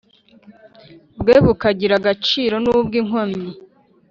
bwe 1.21 1.35
bukagira 1.45 1.93
agaciro 1.99 2.55
n 2.63 2.65
ubwo 2.75 2.95
inkomyi 3.01 3.49